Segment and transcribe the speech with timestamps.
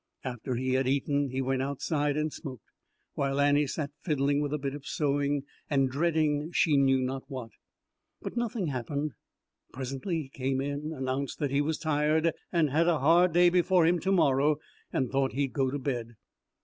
[0.23, 2.63] After he had eaten he went outside and smoked,
[3.13, 7.51] while Annie sat fiddling with a bit of sewing and dreading she knew not what.
[8.19, 9.11] But nothing happened.
[9.71, 13.85] Presently he came in, announced that he was tired and had a hard day before
[13.85, 14.55] him to morrow,
[14.91, 16.15] and thought he'd go to bed.